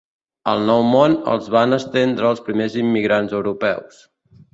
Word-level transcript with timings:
Al 0.51 0.61
Nou 0.67 0.85
Món 0.93 1.17
els 1.33 1.49
van 1.55 1.77
estendre 1.77 2.29
els 2.31 2.41
primers 2.47 2.79
immigrants 2.85 3.37
europeus. 3.41 4.01